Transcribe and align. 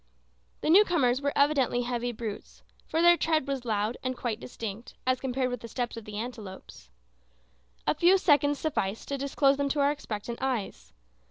The 0.61 0.69
newcomers 0.71 1.21
were 1.21 1.31
evidently 1.35 1.83
heavy 1.83 2.11
brutes, 2.11 2.63
for 2.87 3.03
their 3.03 3.15
tread 3.15 3.47
was 3.47 3.65
loud 3.65 3.97
and 4.01 4.17
quite 4.17 4.39
distinct, 4.39 4.95
as 5.05 5.19
compared 5.21 5.51
with 5.51 5.59
the 5.61 5.67
steps 5.67 5.95
of 5.95 6.05
the 6.05 6.17
antelopes. 6.17 6.89
A 7.85 7.93
few 7.93 8.17
seconds 8.17 8.57
sufficed 8.57 9.09
to 9.09 9.17
disclose 9.19 9.57
them 9.57 9.69
to 9.69 9.79
our 9.79 9.91
expectant 9.91 10.39
eyes. 10.41 10.91